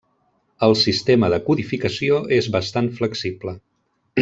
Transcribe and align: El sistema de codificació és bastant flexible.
El 0.67 0.71
sistema 0.83 1.29
de 1.33 1.39
codificació 1.49 2.19
és 2.39 2.49
bastant 2.57 2.91
flexible. 3.01 3.55